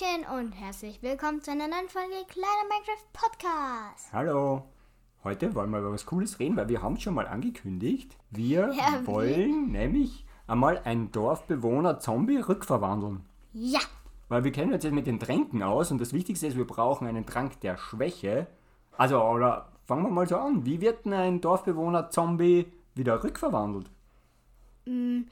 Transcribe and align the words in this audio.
Hallöchen 0.00 0.26
und 0.38 0.52
herzlich 0.52 1.02
willkommen 1.02 1.42
zu 1.42 1.50
einer 1.52 1.68
neuen 1.68 1.88
Folge 1.88 2.14
Kleiner 2.28 2.68
Minecraft 2.68 3.12
Podcast. 3.12 4.12
Hallo. 4.12 4.64
Heute 5.22 5.54
wollen 5.54 5.70
wir 5.70 5.78
über 5.78 5.92
was 5.92 6.06
Cooles 6.06 6.38
reden, 6.38 6.56
weil 6.56 6.68
wir 6.68 6.82
haben 6.82 6.94
es 6.94 7.02
schon 7.02 7.14
mal 7.14 7.26
angekündigt. 7.26 8.16
Wir 8.30 8.72
Ja, 8.74 9.00
wie? 9.00 9.06
wollen 9.06 9.72
nämlich 9.72 10.26
einmal 10.46 10.78
einen 10.84 11.12
Dorfbewohner-Zombie 11.12 12.38
rückverwandeln. 12.38 13.24
Ja, 13.52 13.80
Weil 14.28 14.44
wir 14.44 14.52
kennen 14.52 14.72
uns 14.72 14.84
jetzt 14.84 14.92
mit 14.92 15.06
den 15.06 15.20
Tränken 15.20 15.62
aus 15.62 15.90
und 15.90 16.00
das 16.00 16.12
Wichtigste 16.12 16.46
ist, 16.48 16.56
wir 16.56 16.66
brauchen 16.66 17.06
einen 17.06 17.24
Trank 17.26 17.60
der 17.60 17.76
Schwäche. 17.76 18.48
Also, 18.96 19.22
oder 19.22 19.72
fangen 19.86 20.02
wir 20.02 20.10
mal 20.10 20.26
so 20.26 20.36
an. 20.36 20.66
Wie 20.66 20.80
wird 20.80 21.04
denn 21.06 21.12
ein 21.14 21.40
Dorfbewohner-Zombie 21.40 22.72
wieder 22.94 23.22
rückverwandelt? 23.22 23.90
man 24.84 25.28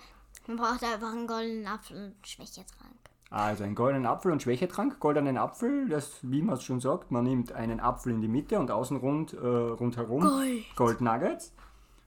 braucht 0.47 0.83
einfach 0.83 1.13
einen 1.13 1.27
goldenen 1.27 1.67
Apfel 1.67 2.07
und 2.07 2.27
Schwächetrank. 2.27 2.95
Also 3.35 3.65
einen 3.65 3.75
goldenen 3.75 4.07
Apfel 4.07 4.31
und 4.31 4.43
Schwächetrank. 4.43 5.01
Goldenen 5.01 5.37
Apfel, 5.39 5.89
das, 5.89 6.19
wie 6.23 6.41
man 6.41 6.55
es 6.55 6.63
schon 6.63 6.79
sagt, 6.79 7.11
man 7.11 7.25
nimmt 7.25 7.51
einen 7.51 7.81
Apfel 7.81 8.13
in 8.13 8.21
die 8.21 8.29
Mitte 8.29 8.61
und 8.61 8.71
außen 8.71 8.97
rund, 8.97 9.33
äh, 9.33 9.39
rundherum 9.45 10.21
Gold. 10.23 10.65
Goldnuggets. 10.77 11.53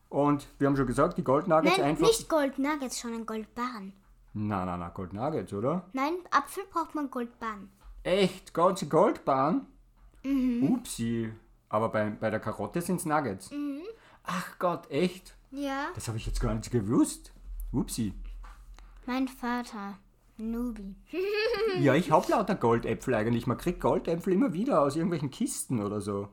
Und 0.08 0.48
wir 0.58 0.68
haben 0.68 0.78
schon 0.78 0.88
gesagt, 0.88 1.18
die 1.18 1.26
Goldnuggets 1.26 1.78
Nein, 1.80 1.86
einfach. 1.88 2.08
nicht 2.08 2.30
Goldnuggets, 2.30 3.02
schon 3.02 3.14
ein 3.14 3.26
Goldbarren. 3.26 3.92
Na, 4.34 4.64
na, 4.64 4.78
na, 4.78 4.88
Goldnuggets, 4.88 5.52
oder? 5.52 5.84
Nein, 5.92 6.14
Apfel 6.32 6.64
braucht 6.72 6.96
man 6.96 7.10
Goldbarren. 7.12 7.70
Echt? 8.04 8.54
Ganze 8.54 8.88
Goldbahn? 8.88 9.66
Mhm. 10.24 10.64
Upsi. 10.64 11.34
Aber 11.68 11.90
bei, 11.90 12.10
bei 12.10 12.30
der 12.30 12.40
Karotte 12.40 12.82
sind 12.82 13.02
es 13.02 13.06
Nuggets. 13.06 13.52
Ach 14.24 14.60
Gott, 14.60 14.90
echt? 14.90 15.36
Ja, 15.52 15.88
Das 15.94 16.08
habe 16.08 16.18
ich 16.18 16.26
jetzt 16.26 16.40
gar 16.40 16.54
nicht 16.54 16.72
gewusst. 16.72 17.34
Upsi. 17.74 18.14
mein 19.06 19.28
Vater, 19.28 19.98
Nubi. 20.38 20.96
Ja, 21.80 21.94
ich 21.94 22.12
habe 22.12 22.32
lauter 22.32 22.56
Goldäpfel 22.56 23.14
eigentlich. 23.14 23.46
Man 23.46 23.58
kriegt 23.58 23.82
Goldäpfel 23.82 24.34
immer 24.34 24.54
wieder 24.54 24.82
aus 24.82 24.96
irgendwelchen 24.96 25.30
Kisten 25.30 25.84
oder 25.84 26.02
so. 26.02 26.30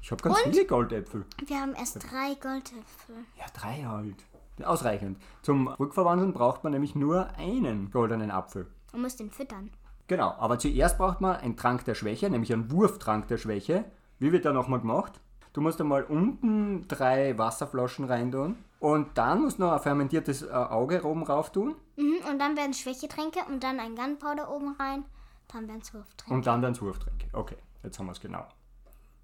Ich 0.00 0.10
habe 0.10 0.22
ganz 0.22 0.40
viele 0.40 0.66
Goldäpfel. 0.66 1.24
Wir 1.46 1.60
haben 1.60 1.74
erst 1.74 1.96
drei 1.96 2.34
Goldäpfel. 2.40 3.16
Ja, 3.38 3.46
drei 3.54 3.84
halt. 3.84 4.16
Ausreichend. 4.64 5.18
Zum 5.42 5.68
Rückverwandeln 5.68 6.32
braucht 6.32 6.62
man 6.62 6.72
nämlich 6.72 6.94
nur 6.94 7.28
einen 7.36 7.90
goldenen 7.90 8.30
Apfel. 8.30 8.66
Man 8.92 9.02
muss 9.02 9.16
den 9.16 9.30
füttern. 9.30 9.70
Genau, 10.06 10.30
aber 10.38 10.58
zuerst 10.58 10.98
braucht 10.98 11.20
man 11.20 11.36
einen 11.36 11.56
Trank 11.56 11.84
der 11.84 11.94
Schwäche, 11.94 12.28
nämlich 12.28 12.52
einen 12.52 12.70
Wurftrank 12.70 13.28
der 13.28 13.38
Schwäche. 13.38 13.84
Wie 14.18 14.30
wird 14.32 14.44
der 14.44 14.52
nochmal 14.52 14.80
gemacht? 14.80 15.20
Du 15.52 15.60
musst 15.60 15.80
einmal 15.80 16.04
unten 16.04 16.86
drei 16.88 17.36
Wasserflaschen 17.38 18.04
reintun 18.04 18.56
und 18.82 19.16
dann 19.16 19.42
musst 19.42 19.58
du 19.58 19.62
noch 19.62 19.72
ein 19.72 19.80
fermentiertes 19.80 20.42
äh, 20.42 20.50
Auge 20.50 21.04
oben 21.04 21.22
rauf 21.22 21.50
tun 21.52 21.76
Mhm, 21.96 22.16
und 22.30 22.38
dann 22.38 22.56
werden 22.56 22.72
Schwächetränke 22.74 23.40
und 23.48 23.62
dann 23.62 23.78
ein 23.80 23.94
Gunpowder 23.94 24.50
oben 24.50 24.74
rein. 24.78 25.04
Dann 25.52 25.68
werden 25.68 25.80
es 25.82 25.92
Wurftränke. 25.94 26.34
und 26.34 26.46
dann 26.46 26.62
dein 26.62 26.78
Wurftrank. 26.80 27.24
Okay, 27.32 27.56
jetzt 27.82 27.98
haben 27.98 28.06
wir 28.06 28.12
es 28.12 28.20
genau. 28.20 28.46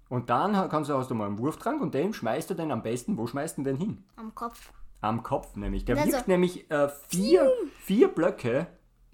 Und 0.07 0.29
dann 0.29 0.53
kannst 0.69 0.89
du, 0.89 0.95
hast 0.97 1.09
du 1.11 1.15
mal 1.15 1.25
einen 1.27 1.37
Wurftrank 1.39 1.81
und 1.81 1.93
den 1.93 2.13
schmeißt 2.13 2.49
du 2.49 2.53
dann 2.55 2.71
am 2.71 2.81
besten, 2.83 3.17
wo 3.17 3.27
schmeißt 3.27 3.57
du 3.57 3.63
den 3.63 3.75
hin? 3.77 4.03
Am 4.15 4.33
Kopf. 4.35 4.71
Am 5.01 5.23
Kopf 5.23 5.55
nämlich. 5.55 5.85
Der 5.85 5.97
Also- 5.97 6.11
wirkt 6.11 6.27
nämlich 6.27 6.69
äh, 6.71 6.89
vier, 7.07 7.51
vier 7.81 8.07
Blöcke 8.07 8.67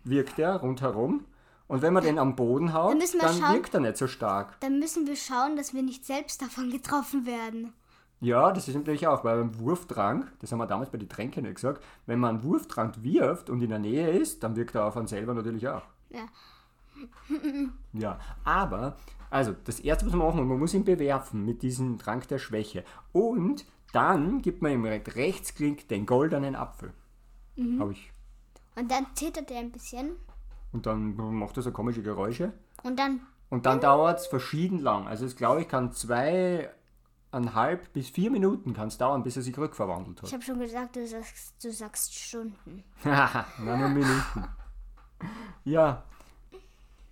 wirkt 0.03 0.37
er 0.39 0.57
rundherum. 0.57 1.25
Und 1.67 1.81
wenn 1.81 1.93
man 1.93 2.03
den 2.03 2.19
am 2.19 2.35
Boden 2.35 2.73
haut, 2.73 2.91
Dann 2.93 3.19
dann 3.19 3.33
schauen- 3.41 3.53
wirkt 3.55 3.73
er 3.73 3.79
nicht 3.79 3.97
so 3.97 4.07
stark. 4.07 4.59
Dann 4.59 4.77
müssen 4.79 5.07
wir 5.07 5.15
schauen, 5.15 5.55
dass 5.55 5.73
wir 5.73 5.81
nicht 5.81 6.05
selbst 6.05 6.41
davon 6.41 6.69
getroffen 6.69 7.25
werden. 7.25 7.73
Ja, 8.25 8.51
das 8.51 8.67
ist 8.67 8.73
natürlich 8.73 9.05
auch, 9.05 9.23
weil 9.23 9.37
beim 9.37 9.59
Wurftrank, 9.59 10.33
das 10.39 10.51
haben 10.51 10.57
wir 10.57 10.65
damals 10.65 10.89
bei 10.89 10.97
den 10.97 11.07
Tränken 11.07 11.43
nicht 11.43 11.55
gesagt, 11.55 11.83
wenn 12.07 12.17
man 12.17 12.37
einen 12.37 12.43
Wurftrank 12.43 13.03
wirft 13.03 13.51
und 13.51 13.61
in 13.61 13.69
der 13.69 13.77
Nähe 13.77 14.09
ist, 14.09 14.43
dann 14.43 14.55
wirkt 14.55 14.73
er 14.73 14.85
auf 14.85 14.97
einen 14.97 15.05
selber 15.05 15.35
natürlich 15.35 15.67
auch. 15.67 15.83
Ja. 16.09 16.25
Ja, 17.93 18.19
aber, 18.43 18.95
also 19.29 19.53
das 19.65 19.79
erste, 19.79 20.05
was 20.05 20.13
man 20.13 20.25
machen 20.27 20.39
muss, 20.39 20.47
man 20.47 20.59
muss 20.59 20.73
ihn 20.73 20.85
bewerfen 20.85 21.45
mit 21.45 21.61
diesem 21.61 21.99
Trank 21.99 22.27
der 22.27 22.39
Schwäche. 22.39 22.83
Und 23.11 23.65
dann 23.93 24.41
gibt 24.41 24.61
man 24.61 24.71
ihm 24.71 24.81
mit 24.81 25.15
Rechtsklick 25.15 25.87
den 25.87 26.05
goldenen 26.05 26.55
Apfel. 26.55 26.93
Habe 27.79 27.91
ich. 27.91 28.11
Und 28.75 28.89
dann 28.89 29.05
zittert 29.13 29.51
er 29.51 29.59
ein 29.59 29.71
bisschen. 29.71 30.15
Und 30.73 30.85
dann 30.85 31.15
macht 31.15 31.57
er 31.57 31.63
so 31.63 31.71
komische 31.71 32.01
Geräusche. 32.01 32.53
Und 32.83 32.97
dann, 32.97 33.21
Und 33.49 33.65
dann 33.65 33.79
dauert 33.79 34.19
es 34.19 34.27
verschieden 34.27 34.79
lang. 34.79 35.07
Also 35.07 35.25
es 35.25 35.35
glaube 35.35 35.61
ich 35.61 35.67
kann 35.67 35.91
zweieinhalb 37.35 37.91
bis 37.93 38.09
vier 38.09 38.31
Minuten 38.31 38.73
kann 38.73 38.87
es 38.87 38.97
dauern, 38.97 39.23
bis 39.23 39.35
er 39.35 39.41
sich 39.41 39.57
rückverwandelt 39.57 40.21
hat. 40.21 40.27
ich 40.27 40.33
habe 40.33 40.43
schon 40.43 40.59
gesagt, 40.59 40.95
du 40.95 41.05
sagst, 41.05 41.63
du 41.63 41.71
sagst 41.71 42.13
Stunden. 42.13 42.83
Haha, 43.03 43.45
na 43.59 43.77
nur 43.77 43.89
Minuten. 43.89 44.45
Ja. 45.65 46.03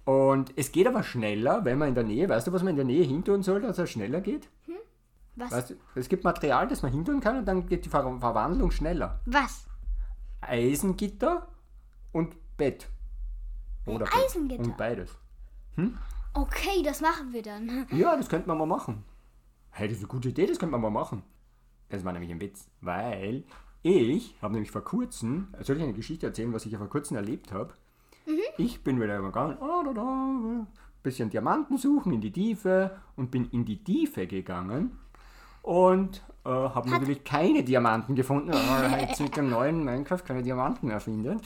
Und 0.05 0.53
es 0.57 0.71
geht 0.71 0.87
aber 0.87 1.03
schneller, 1.03 1.63
wenn 1.65 1.77
man 1.77 1.89
in 1.89 1.95
der 1.95 2.03
Nähe, 2.03 2.27
weißt 2.27 2.47
du, 2.47 2.53
was 2.53 2.61
man 2.63 2.71
in 2.71 2.75
der 2.75 2.85
Nähe 2.85 3.03
hintun 3.03 3.43
soll, 3.43 3.61
dass 3.61 3.77
er 3.77 3.87
schneller 3.87 4.21
geht? 4.21 4.49
Was? 5.35 5.51
Weißt 5.51 5.69
du, 5.71 5.75
es 5.95 6.09
gibt 6.09 6.23
Material, 6.23 6.67
das 6.67 6.81
man 6.81 6.91
hintun 6.91 7.19
kann 7.19 7.37
und 7.37 7.45
dann 7.45 7.67
geht 7.67 7.85
die 7.85 7.89
Ver 7.89 8.03
Verwandlung 8.19 8.71
schneller. 8.71 9.19
Was? 9.25 9.65
Eisengitter 10.41 11.47
und 12.11 12.35
Bett. 12.57 12.87
Oder 13.85 14.05
Bett. 14.05 14.13
Eisengitter? 14.25 14.63
Und 14.63 14.77
beides. 14.77 15.17
Okay, 16.33 16.83
das 16.83 17.01
machen 17.01 17.31
wir 17.31 17.41
dann. 17.41 17.87
Ja, 17.91 18.15
das 18.15 18.29
könnte 18.29 18.47
man 18.47 18.57
mal 18.57 18.65
machen. 18.67 19.03
Hey, 19.75 19.87
das 19.87 19.97
ist 19.97 20.03
eine 20.03 20.09
gute 20.09 20.29
Idee, 20.29 20.45
das 20.45 20.59
könnte 20.59 20.71
man 20.71 20.81
mal 20.81 20.91
machen. 20.91 21.23
Das 21.89 22.05
war 22.05 22.13
nämlich 22.13 22.29
ein 22.29 22.39
Witz, 22.39 22.69
weil 22.81 23.43
ich 23.81 24.35
habe 24.39 24.53
nämlich 24.53 24.69
vor 24.69 24.83
kurzem, 24.83 25.47
soll 25.61 25.77
ich 25.77 25.83
eine 25.83 25.93
Geschichte 25.93 26.27
erzählen, 26.27 26.53
was 26.53 26.67
ich 26.67 26.73
ja 26.73 26.77
vor 26.77 26.89
kurzem 26.89 27.17
erlebt 27.17 27.51
habe? 27.51 27.73
Ich 28.59 28.83
bin 28.83 29.01
wieder 29.01 29.19
gegangen, 29.19 29.57
oh, 29.59 29.81
da, 29.83 29.93
da, 29.93 30.67
bisschen 31.01 31.31
Diamanten 31.31 31.79
suchen 31.79 32.13
in 32.13 32.21
die 32.21 32.31
Tiefe 32.31 32.99
und 33.15 33.31
bin 33.31 33.49
in 33.49 33.65
die 33.65 33.83
Tiefe 33.83 34.27
gegangen 34.27 34.99
und 35.63 36.23
äh, 36.45 36.49
habe 36.49 36.91
natürlich 36.91 37.23
keine 37.23 37.63
Diamanten 37.63 38.13
gefunden, 38.13 38.53
weil 38.53 38.89
man 38.91 38.99
jetzt 38.99 39.21
mit 39.21 39.35
dem 39.35 39.49
neuen 39.49 39.83
Minecraft 39.83 40.23
keine 40.23 40.43
Diamanten 40.43 40.87
mehr 40.87 40.99
findet. 40.99 41.41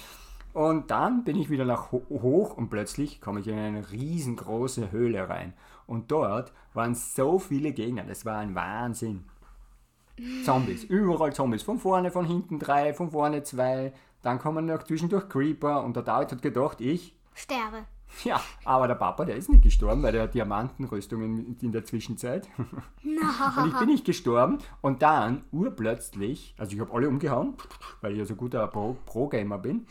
Und 0.53 0.91
dann 0.91 1.23
bin 1.23 1.37
ich 1.37 1.49
wieder 1.49 1.66
nach 1.66 1.91
ho 1.91 2.03
hoch 2.09 2.57
und 2.57 2.69
plötzlich 2.69 3.21
komme 3.21 3.39
ich 3.39 3.47
in 3.47 3.57
eine 3.57 3.91
riesengroße 3.91 4.91
Höhle 4.91 5.29
rein. 5.29 5.53
Und 5.87 6.11
dort 6.11 6.51
waren 6.73 6.93
so 6.93 7.39
viele 7.39 7.71
Gegner, 7.71 8.03
das 8.03 8.25
war 8.25 8.37
ein 8.37 8.53
Wahnsinn. 8.53 9.23
Zombies, 10.43 10.83
überall 10.89 11.33
Zombies, 11.33 11.63
von 11.63 11.79
vorne, 11.79 12.11
von 12.11 12.25
hinten 12.25 12.59
drei, 12.59 12.93
von 12.93 13.11
vorne 13.11 13.43
zwei, 13.43 13.93
dann 14.21 14.39
kommen 14.39 14.65
noch 14.65 14.83
zwischendurch 14.83 15.29
Creeper 15.29 15.83
und 15.83 15.95
der 15.95 16.03
David 16.03 16.31
hat 16.31 16.41
gedacht, 16.41 16.81
ich, 16.81 17.15
Sterbe. 17.33 17.85
ja, 18.23 18.41
aber 18.65 18.87
der 18.87 18.95
Papa, 18.95 19.25
der 19.25 19.35
ist 19.35 19.49
nicht 19.49 19.63
gestorben, 19.63 20.01
weil 20.01 20.13
der 20.13 20.23
hat 20.23 20.33
Diamantenrüstungen 20.33 21.57
in 21.61 21.71
der 21.71 21.83
Zwischenzeit. 21.85 22.47
und 23.03 23.67
ich 23.67 23.77
bin 23.79 23.89
nicht 23.89 24.05
gestorben 24.05 24.57
und 24.81 25.01
dann 25.01 25.43
urplötzlich, 25.51 26.55
also 26.57 26.73
ich 26.73 26.79
habe 26.79 26.93
alle 26.93 27.09
umgehauen, 27.09 27.53
weil 28.01 28.13
ich 28.13 28.17
ja 28.19 28.25
so 28.25 28.35
guter 28.35 28.65
Pro- 28.67 28.97
Pro-Gamer 29.05 29.57
bin. 29.59 29.85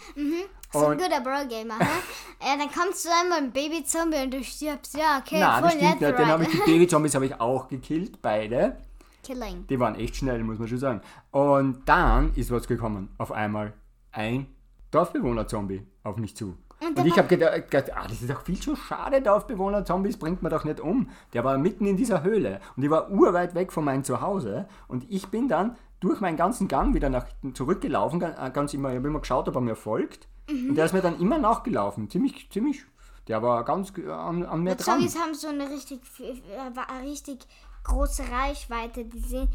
So 0.72 0.80
ein 0.86 0.92
Und- 0.92 0.98
guter 1.02 1.20
Bro-Gamer, 1.20 1.78
hä? 1.78 1.84
ja, 2.42 2.56
dann 2.58 2.70
kommst 2.72 3.04
du 3.04 3.08
einmal 3.22 3.38
ein 3.38 3.52
Baby-Zombie 3.52 4.22
und 4.24 4.34
du 4.34 4.42
stirbst. 4.44 4.96
Ja, 4.96 5.18
okay, 5.24 5.40
Nein, 5.40 5.62
das 5.62 5.72
voll 5.72 5.80
stimmt 5.80 6.00
nett, 6.00 6.10
nicht. 6.10 6.18
Den 6.18 6.26
habe 6.28 6.42
ich, 6.44 6.50
die 6.50 6.58
Baby-Zombies 6.72 7.14
habe 7.14 7.26
ich 7.26 7.40
auch 7.40 7.68
gekillt, 7.68 8.20
beide. 8.22 8.76
Killing. 9.22 9.66
Die 9.68 9.80
waren 9.80 9.94
echt 9.96 10.16
schnell, 10.16 10.42
muss 10.44 10.58
man 10.58 10.68
schon 10.68 10.78
sagen. 10.78 11.00
Und 11.32 11.80
dann 11.88 12.32
ist 12.34 12.50
was 12.50 12.66
gekommen. 12.68 13.08
Auf 13.18 13.32
einmal 13.32 13.72
ein 14.12 14.46
Dorfbewohner-Zombie 14.92 15.86
auf 16.04 16.16
mich 16.16 16.36
zu. 16.36 16.56
Und, 16.80 16.96
der 16.98 17.06
ich 17.06 17.16
habe 17.18 17.26
gedacht, 17.28 17.96
ah, 17.96 18.06
das 18.06 18.20
ist 18.20 18.30
doch 18.30 18.42
viel 18.42 18.60
zu 18.60 18.76
schade, 18.76 19.22
Dorfbewohner-Zombies 19.22 20.18
bringt 20.18 20.42
man 20.42 20.52
doch 20.52 20.64
nicht 20.64 20.78
um. 20.78 21.08
Der 21.32 21.42
war 21.42 21.56
mitten 21.58 21.86
in 21.86 21.96
dieser 21.96 22.22
Höhle 22.22 22.60
und 22.76 22.82
ich 22.82 22.90
war 22.90 23.10
urweit 23.10 23.54
weg 23.54 23.72
von 23.72 23.84
meinem 23.84 24.04
Zuhause. 24.04 24.68
Und 24.86 25.10
ich 25.10 25.28
bin 25.28 25.48
dann 25.48 25.76
durch 26.00 26.20
meinen 26.20 26.36
ganzen 26.36 26.68
Gang 26.68 26.94
wieder 26.94 27.08
nach, 27.08 27.26
zurückgelaufen, 27.54 28.20
ganz 28.52 28.74
immer, 28.74 28.90
ich 28.90 28.96
habe 28.96 29.08
immer 29.08 29.20
geschaut, 29.20 29.48
ob 29.48 29.54
er 29.54 29.60
mir 29.62 29.74
folgt. 29.76 30.28
Und 30.48 30.74
der 30.76 30.84
ist 30.86 30.92
mir 30.92 31.02
dann 31.02 31.18
immer 31.20 31.38
nachgelaufen. 31.38 32.08
Ziemlich, 32.10 32.48
ziemlich, 32.50 32.84
der 33.28 33.42
war 33.42 33.64
ganz 33.64 33.92
äh, 33.98 34.08
an, 34.10 34.44
an 34.44 34.62
mir 34.62 34.74
Die 34.76 34.82
dran. 34.84 34.96
Zombies 35.00 35.18
haben 35.20 35.34
so 35.34 35.48
eine 35.48 35.68
richtig, 35.68 36.00
äh, 36.20 36.76
wa- 36.76 36.86
richtig 37.02 37.40
große 37.84 38.22
Reichweite. 38.30 39.04
Die, 39.04 39.18
sehen, 39.20 39.48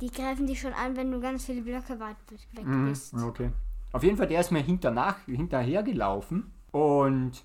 die 0.00 0.10
greifen 0.10 0.46
dich 0.46 0.60
schon 0.60 0.72
an, 0.72 0.96
wenn 0.96 1.10
du 1.10 1.20
ganz 1.20 1.44
viele 1.44 1.62
Blöcke 1.62 1.98
weit 1.98 2.16
weg 2.52 2.64
Mhm. 2.66 2.88
bist. 2.88 3.14
Okay. 3.14 3.50
Auf 3.92 4.02
jeden 4.02 4.16
Fall, 4.16 4.26
der 4.28 4.40
ist 4.40 4.50
mir 4.52 4.62
hinternach, 4.62 5.16
hinterher 5.26 5.82
gelaufen 5.82 6.52
und 6.70 7.44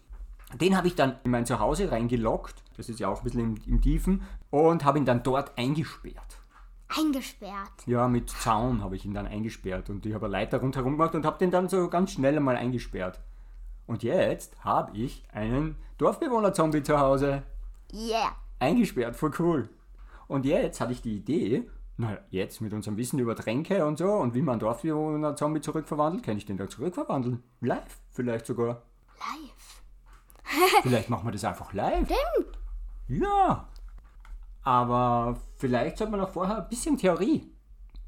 den 0.60 0.76
habe 0.76 0.88
ich 0.88 0.96
dann 0.96 1.16
in 1.24 1.32
mein 1.32 1.46
Zuhause 1.46 1.92
reingelockt. 1.92 2.56
Das 2.76 2.90
ist 2.90 3.00
ja 3.00 3.08
auch 3.08 3.20
ein 3.20 3.24
bisschen 3.24 3.40
im, 3.40 3.56
im 3.68 3.82
Tiefen. 3.82 4.24
Und 4.50 4.84
habe 4.84 4.98
ihn 4.98 5.06
dann 5.06 5.24
dort 5.24 5.58
eingesperrt. 5.58 6.41
Eingesperrt. 6.98 7.86
Ja, 7.86 8.08
mit 8.08 8.30
Zaun 8.30 8.84
habe 8.84 8.96
ich 8.96 9.06
ihn 9.06 9.14
dann 9.14 9.28
eingesperrt. 9.28 9.90
Und 9.90 10.06
ich 10.06 10.14
habe 10.14 10.26
eine 10.26 10.34
Leiter 10.34 10.60
rundherum 10.60 10.94
gemacht 10.94 11.16
und 11.16 11.26
habe 11.26 11.38
den 11.38 11.52
dann 11.52 11.70
so 11.70 11.88
ganz 11.90 12.12
schnell 12.12 12.36
einmal 12.36 12.58
eingesperrt. 12.58 13.20
Und 13.88 14.04
jetzt 14.04 14.56
habe 14.64 14.96
ich 14.98 15.24
einen 15.32 15.76
Dorfbewohner-Zombie 15.98 16.84
zu 16.84 17.00
Hause. 17.00 17.44
Yeah. 17.94 18.36
Eingesperrt, 18.60 19.16
voll 19.16 19.32
cool. 19.40 19.70
Und 20.28 20.46
jetzt 20.46 20.80
hatte 20.80 20.94
ich 20.94 21.02
die 21.02 21.18
Idee, 21.18 21.70
na 21.98 22.18
jetzt 22.30 22.62
mit 22.62 22.74
unserem 22.74 22.98
Wissen 22.98 23.20
über 23.20 23.36
Tränke 23.36 23.86
und 23.86 23.98
so 23.98 24.14
und 24.14 24.34
wie 24.34 24.42
man 24.42 24.54
einen 24.54 24.60
Dorfbewohner-Zombie 24.62 25.62
zurückverwandelt, 25.62 26.24
kann 26.24 26.38
ich 26.38 26.46
den 26.46 26.58
da 26.58 26.70
zurückverwandeln. 26.70 27.44
Live 27.60 28.00
vielleicht 28.12 28.46
sogar. 28.46 28.84
Live. 29.20 29.84
Vielleicht 30.84 31.10
machen 31.10 31.28
wir 31.28 31.32
das 31.32 31.44
einfach 31.44 31.74
live. 31.74 32.06
Stimmt. 32.06 32.58
Ja. 33.08 33.68
Aber 34.64 35.38
vielleicht 35.56 35.98
sollte 35.98 36.12
man 36.12 36.22
auch 36.22 36.30
vorher 36.30 36.58
ein 36.64 36.70
bisschen 36.70 36.98
Theorie. 36.98 37.52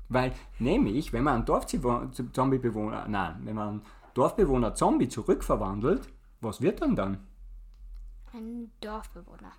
Weil, 0.10 0.34
nämlich, 0.60 1.12
wenn 1.14 1.24
man 1.24 1.36
einen 1.36 1.46
Dorfzombie-Bewohner, 1.46 3.08
nein, 3.08 3.36
wenn 3.44 3.56
man 3.56 3.68
einen 3.70 3.82
Dorfbewohner 4.14 4.76
Zombie 4.76 5.10
zurückverwandelt, 5.10 6.08
was 6.42 6.62
wird 6.62 6.82
dann 6.82 6.96
dann? 6.96 7.18
Ein 8.34 8.72
Dorfbewohner. 8.82 9.52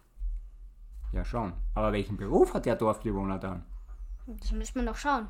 Ja, 1.12 1.24
schon. 1.24 1.52
Aber 1.74 1.92
welchen 1.92 2.16
Beruf 2.16 2.54
hat 2.54 2.66
der 2.66 2.76
Dorfbewohner 2.76 3.38
dann? 3.38 3.64
Das 4.26 4.52
müssen 4.52 4.76
wir 4.76 4.82
noch 4.82 4.96
schauen. 4.96 5.28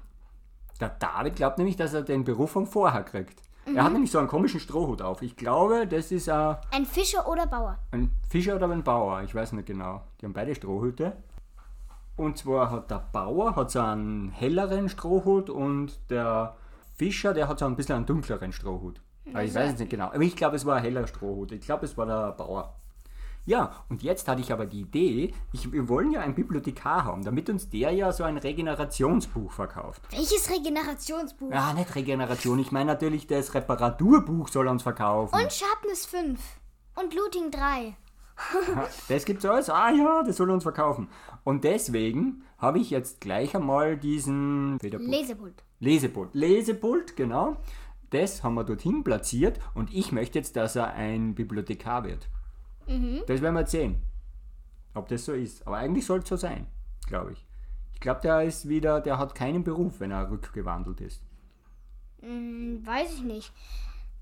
Der 0.80 0.88
David 0.90 1.36
glaubt 1.36 1.58
nämlich, 1.58 1.76
dass 1.76 1.94
er 1.94 2.02
den 2.02 2.24
Beruf 2.24 2.50
von 2.50 2.66
vorher 2.66 3.02
kriegt. 3.04 3.42
Er 3.66 3.84
hat 3.84 3.92
nämlich 3.92 4.10
so 4.10 4.18
einen 4.18 4.28
komischen 4.28 4.60
Strohhut 4.60 5.00
auf. 5.00 5.22
Ich 5.22 5.36
glaube, 5.36 5.86
das 5.86 6.12
ist 6.12 6.28
ein, 6.28 6.56
Ein 6.70 6.84
Fischer 6.84 7.26
oder 7.26 7.46
Bauer. 7.46 7.78
ein 7.92 8.10
Fischer 8.28 8.56
oder 8.56 8.68
ein 8.68 8.82
Bauer. 8.84 9.22
Ich 9.22 9.34
weiß 9.34 9.52
nicht 9.52 9.66
genau. 9.66 10.02
Die 10.20 10.26
haben 10.26 10.34
beide 10.34 10.54
Strohhüte. 10.54 11.16
Und 12.16 12.38
zwar 12.38 12.70
hat 12.70 12.90
der 12.90 13.06
Bauer 13.12 13.56
hat 13.56 13.70
so 13.70 13.80
einen 13.80 14.30
helleren 14.30 14.88
Strohhut 14.88 15.50
und 15.50 15.98
der 16.10 16.56
Fischer, 16.94 17.34
der 17.34 17.48
hat 17.48 17.58
so 17.58 17.66
ein 17.66 17.76
bisschen 17.76 17.96
einen 17.96 18.06
dunkleren 18.06 18.52
Strohhut. 18.52 19.00
Aber 19.30 19.42
ich 19.42 19.54
weiß 19.54 19.72
es 19.72 19.78
nicht 19.80 19.90
genau. 19.90 20.06
Aber 20.06 20.20
ich 20.20 20.36
glaube, 20.36 20.56
es 20.56 20.64
war 20.64 20.76
ein 20.76 20.82
heller 20.82 21.06
Strohhut. 21.06 21.52
Ich 21.52 21.62
glaube, 21.62 21.86
es 21.86 21.96
war 21.96 22.06
der 22.06 22.32
Bauer. 22.32 22.76
Ja, 23.46 23.84
und 23.90 24.02
jetzt 24.02 24.26
hatte 24.26 24.40
ich 24.40 24.52
aber 24.52 24.64
die 24.64 24.82
Idee, 24.82 25.34
ich, 25.52 25.70
wir 25.70 25.88
wollen 25.88 26.12
ja 26.12 26.20
einen 26.20 26.34
Bibliothekar 26.34 27.04
haben, 27.04 27.24
damit 27.24 27.50
uns 27.50 27.68
der 27.68 27.90
ja 27.90 28.10
so 28.10 28.24
ein 28.24 28.38
Regenerationsbuch 28.38 29.52
verkauft. 29.52 30.00
Welches 30.10 30.50
Regenerationsbuch? 30.50 31.50
Ja, 31.50 31.74
nicht 31.74 31.94
Regeneration, 31.94 32.58
ich 32.58 32.72
meine 32.72 32.92
natürlich 32.92 33.26
das 33.26 33.52
Reparaturbuch 33.52 34.48
soll 34.48 34.68
er 34.68 34.70
uns 34.70 34.82
verkaufen. 34.82 35.34
Und 35.34 35.52
Sharpness 35.52 36.06
5. 36.06 36.40
Und 36.94 37.14
Looting 37.14 37.50
3. 37.50 37.96
Das 39.08 39.24
gibt's 39.24 39.44
alles? 39.44 39.70
Ah 39.70 39.90
ja, 39.90 40.22
das 40.22 40.36
soll 40.36 40.50
er 40.50 40.54
uns 40.54 40.62
verkaufen. 40.62 41.08
Und 41.44 41.64
deswegen 41.64 42.44
habe 42.58 42.78
ich 42.78 42.90
jetzt 42.90 43.20
gleich 43.20 43.54
einmal 43.54 43.96
diesen 43.96 44.78
Federbuch. 44.80 45.06
Lesepult. 45.06 45.64
Lesepult. 45.80 46.34
Lesepult, 46.34 47.16
genau. 47.16 47.56
Das 48.10 48.42
haben 48.42 48.54
wir 48.54 48.64
dorthin 48.64 49.02
platziert 49.02 49.58
und 49.74 49.92
ich 49.92 50.12
möchte 50.12 50.38
jetzt, 50.38 50.56
dass 50.56 50.76
er 50.76 50.94
ein 50.94 51.34
Bibliothekar 51.34 52.04
wird. 52.04 52.28
Das 53.26 53.40
werden 53.40 53.54
wir 53.54 53.60
jetzt 53.60 53.72
sehen, 53.72 54.02
ob 54.94 55.08
das 55.08 55.24
so 55.24 55.32
ist. 55.32 55.66
Aber 55.66 55.78
eigentlich 55.78 56.06
soll 56.06 56.20
es 56.20 56.28
so 56.28 56.36
sein, 56.36 56.66
glaube 57.06 57.32
ich. 57.32 57.46
Ich 57.94 58.00
glaube, 58.00 58.20
der 58.20 58.42
ist 58.42 58.68
wieder, 58.68 59.00
der 59.00 59.18
hat 59.18 59.34
keinen 59.34 59.64
Beruf, 59.64 60.00
wenn 60.00 60.10
er 60.10 60.30
rückgewandelt 60.30 61.00
ist. 61.00 61.22
Hm, 62.20 62.86
weiß 62.86 63.14
ich 63.14 63.22
nicht. 63.22 63.52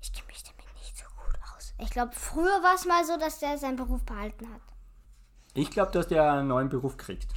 Ich 0.01 0.11
kenne 0.11 0.27
mich 0.27 0.43
damit 0.43 0.73
nicht 0.75 0.97
so 0.97 1.05
gut 1.15 1.37
aus. 1.55 1.62
Ich 1.79 1.89
glaube, 1.89 2.13
früher 2.13 2.61
war 2.63 2.75
es 2.75 2.85
mal 2.85 3.03
so, 3.05 3.17
dass 3.17 3.39
der 3.39 3.57
seinen 3.57 3.75
Beruf 3.75 4.03
behalten 4.03 4.47
hat. 4.53 4.61
Ich 5.53 5.69
glaube, 5.69 5.91
dass 5.91 6.07
der 6.07 6.31
einen 6.31 6.47
neuen 6.47 6.69
Beruf 6.69 6.97
kriegt. 6.97 7.33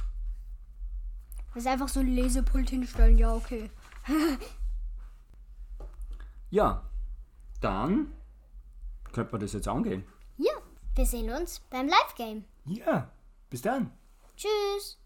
Das 1.53 1.63
ist 1.63 1.67
einfach 1.67 1.87
so 1.87 1.99
ein 1.99 2.07
Lesepult 2.07 2.69
hinstellen. 2.69 3.17
Ja, 3.17 3.33
okay. 3.33 3.69
Ja, 6.49 6.81
dann 7.59 8.13
könnte 9.11 9.33
man 9.33 9.41
das 9.41 9.51
jetzt 9.51 9.67
angehen. 9.67 10.05
Ja, 10.37 10.53
wir 10.95 11.05
sehen 11.05 11.29
uns 11.29 11.59
beim 11.69 11.87
Live-Game. 11.87 12.45
Ja, 12.65 13.11
bis 13.49 13.61
dann. 13.63 13.91
Tschüss. 14.37 14.97